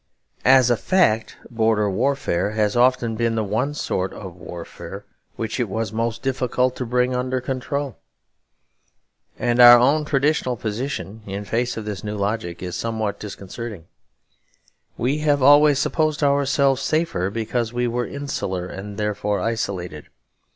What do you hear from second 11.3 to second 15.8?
face of this new logic is somewhat disconcerting. We have always